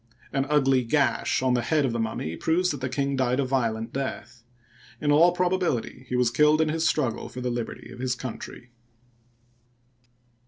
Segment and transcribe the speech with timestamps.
[0.33, 3.45] An ugly gash on the head of the mummy proves that the king died a
[3.45, 4.43] violent death.
[4.99, 8.71] In all probability he was killed in his struggle for the liberty of his country.